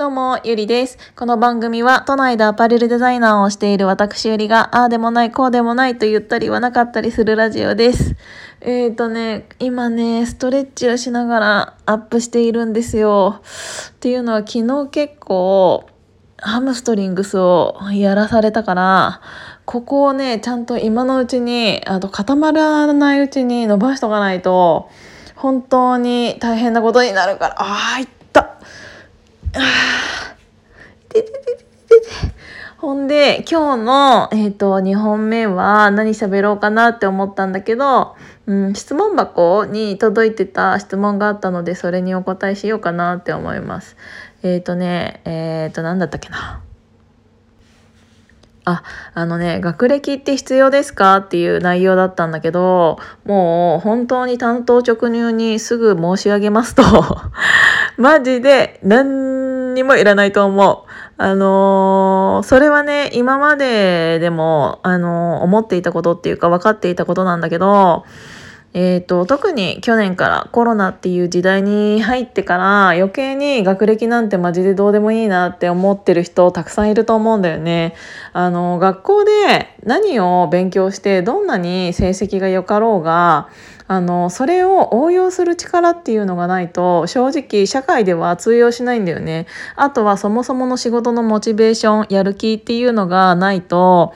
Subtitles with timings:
[0.00, 0.96] どうも、ゆりです。
[1.14, 8.16] この番組は、都内でアパレルデザイナーをしている私ゆりが、ああでもない、こうでもないと言ったり言わなかったりするラジオです。
[8.62, 13.42] えーとね、今ね、ストレッチをしながらアップしているんですよ。
[13.90, 15.84] っていうのは、昨日結構、
[16.38, 19.20] ハムストリングスをやらされたから、
[19.66, 24.88] ここをね、ちゃんと今のうちに、あと固まらないうちに伸ばしとかないと、
[25.34, 28.56] 本当に大変なことになるから、ああ、いった。
[29.54, 30.36] あ
[31.08, 32.40] ててててて
[32.80, 38.16] ほんで、今日の、えっ、ー、と、2本目は何喋ろうかなって思ったんだけど、
[38.46, 43.96] うん、質問箱に届いてた質問があったので、それにお答えしようかなって思います。
[44.42, 46.62] えっ、ー、とね、えっ、ー、と、何だったっけな。
[48.64, 48.82] あ、
[49.14, 56.82] あのね、学歴って必要ですかっていう内容だったんだけど、もう本当に担当直入にすぐ申し上げますと
[57.96, 59.29] マジで何
[59.74, 60.90] にもいらないと思う。
[61.16, 68.04] あのー、それはね、今まででも、あのー、思っていたことっていうか分かっていたことなんだけど、
[68.72, 77.94] えーと、特に去年からコロナっていう時代に入ってから余計に学歴なんてマジでどうでもいいなって思ってる人たくさんいると思うんだよね。
[78.32, 83.48] あの学校で何を勉強してどんなに成績が良かろうが
[83.90, 89.46] あのそれを応用する力っていうのがないと正直社会では通用しないんだよね。
[89.74, 94.14] あとはそもそもの仕事のモチベーションやる気っていうのがないと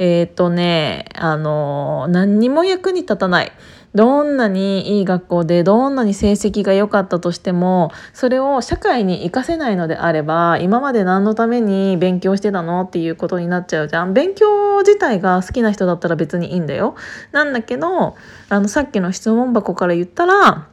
[0.00, 3.52] えっ、とねあの何にも役に立たない。
[3.94, 14.14] どんなにいい学校でどんなに成績が良かったとしてもそれを社会に活かせないのであれば今まで何のために勉強してたのっていうことになっちゃうじゃん。
[14.14, 16.94] 勉強自体が好きな人だったら別にいいんだよ。
[17.32, 18.16] なんだけど
[18.48, 20.71] あのさっきの質問箱から言ったら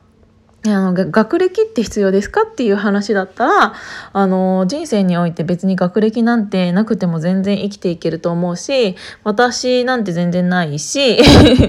[0.65, 3.73] あの学歴って必要ですかっていう話だったら
[4.11, 11.23] あの人生において別に学歴なんてなくても全然生きていけると思うし私なんて全然ないし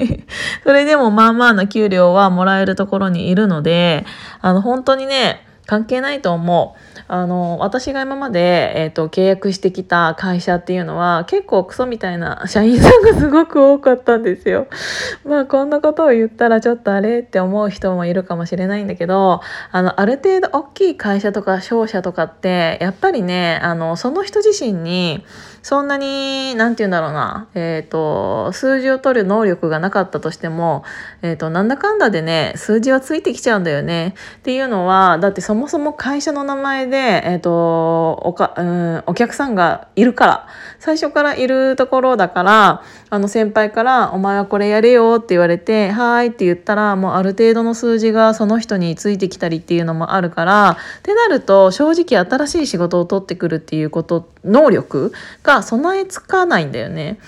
[0.64, 4.04] それでもまあまあな給料はもらえるところにいるので
[4.40, 7.00] あの本当にね関係ないと思う。
[7.06, 14.66] あの私が今まで、えーと、契約してきた会社っていうのは結構クソみたいな社員さんがすごく多かったんですよ。
[15.24, 25.24] まあこんなことを言ったらちょっとあれって思う人もいるかもしれないんだけどあのある程度大きい会社とか商社とかってやっぱりねあのその人自身に
[25.62, 30.84] そんなに何て言うんだろうな、えーと、数字を取る能力がなかったとしても、
[31.22, 34.14] えーと、なんだかんだでね数字はついてきちゃうんだよね。
[34.38, 40.46] っていうのはだってそもそも会社の名前でえーと、おかうんお客さんがいるから
[40.78, 55.12] 最初からいるところだからあの先輩から「お前はこれやれよ」って言われて「はい」って言ったらもうある程度の数字がその人についてきたりっていうのもあるからってなると正直新しい仕事を取ってくるっていうことって能力
[55.42, 57.18] が備えつかないんだよね。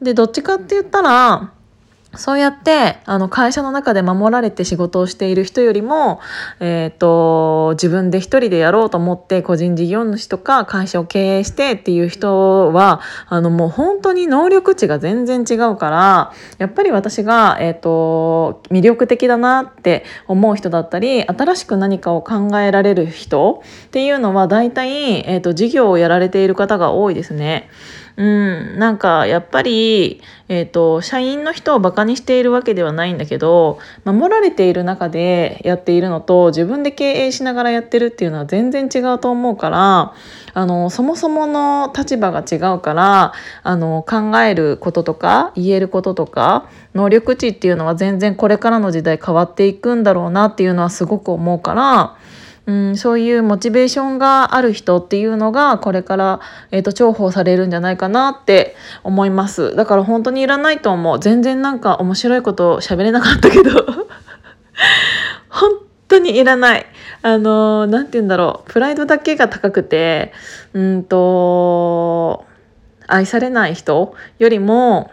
[0.00, 1.52] でどっちかって言ったら
[2.14, 6.20] そうやってあの会社の中で守られて仕事をしている人よりも、
[6.60, 27.68] えーと、自分で一人でやろうと思って個人事業主とか会社を経営してっていう人はあのもう本当に能力値が全然違うからやっぱり私が、えーと、魅力的だなって思う人だったり新しく何かを考えられる人っていうのは大体、えーと事業をやられている方が多いですね。
[28.16, 40.14] うん、なんかやっぱり、えーと、社員の人をバカにしているわけではないんだけど守られている中でやっているのと自分で経営しながらやってるっていうのは全然違うと思うから
[40.54, 52.16] あのそもそもの立場が違うからあの考えることとか言えることとか能力値っていうのは全然これからの時代変わっていくんだろうなっていうのはすごく思うから。
[52.66, 56.40] うん、そういうモチベーションがある人っていうのがこれから、
[56.70, 59.74] えーと、重宝されるんじゃないかなって思います。
[59.74, 61.18] だから本当にいらないと思う。
[61.18, 63.70] 全然なんか面白いこと喋れなかったけど。
[65.50, 65.70] 本
[66.08, 66.86] 当にいらない。
[67.22, 68.70] あの何て言うんだろう。
[68.70, 70.32] プライドだけが高くて
[70.72, 72.44] うんと
[73.08, 75.10] 愛されない人よりも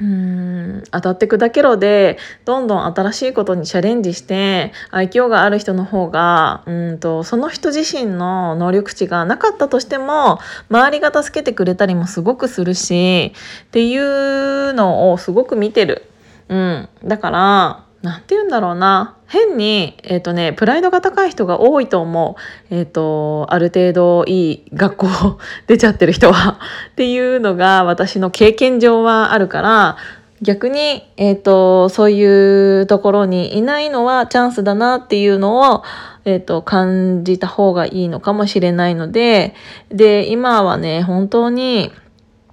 [0.00, 10.38] うん当たって砕けろでどんどん新しいことにチャレンジして愛嬌がある人の方がうんとその人自身の能力値がなかったとしても
[10.70, 16.06] 周りが助けてくれたりもすごくするしっていうのをすごく見てる。
[16.48, 19.16] うん、だから何て言うんだろうな。
[19.26, 22.36] 変に、えーとね、プライドが高い人が多いと思
[22.70, 25.38] う、えーと、ある程度いい学校
[25.68, 26.58] 出ちゃってる人は。
[26.92, 29.96] っていうのが私の経験上はあるから。
[30.42, 35.82] 逆に、えーと、そういうところにいないのはチャンスだなっていうのを
[36.24, 39.54] えっ、と、感じた方がいいのかもしれないので、
[39.90, 41.92] で、今はね、本当に、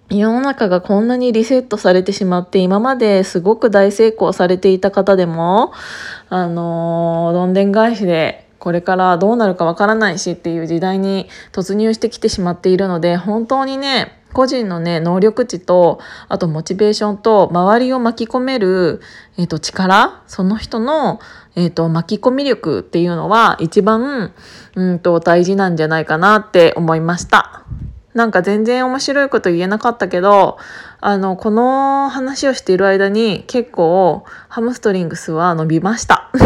[0.09, 5.73] 世の中がこんなにリセットされてしまって、今まですごく大成功されていた方でも、
[6.29, 15.99] あのー、どんでん返しで、これからどうなるかわからないしっていう時代に突入してきてしまっているので、本当にね、個人のね、能力値と、
[16.29, 19.01] あとモチベーションと、周りを巻き込める、
[19.37, 21.19] えっ、ー、と、力、その人の、
[21.55, 24.33] えっ、ー、と、巻き込み力っていうのは一番、
[24.75, 27.63] うんと、大事なんじゃないかなって思いました。
[28.17, 30.57] なんか全然面白いこと言えなかったけど、
[31.01, 36.31] あの、この話をしている間に結構ハムストリングスは伸びました。
[36.33, 36.37] っ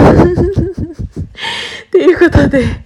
[1.92, 2.84] ていうことで、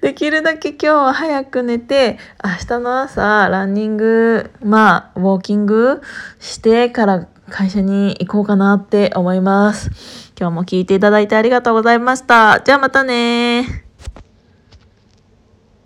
[0.00, 6.00] できるだけ今日は早く寝て、明日の朝ランニング、まあ、ウォーキング
[6.40, 10.32] してから会社に行こうかなって思います。
[10.36, 12.62] 今日も聞いていただいてありがとうございました。
[12.64, 13.85] じゃあまたね